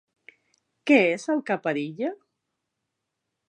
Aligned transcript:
Què 0.91 0.97
és 1.11 1.27
el 1.35 1.43
que 1.51 1.59
perilla? 1.67 2.13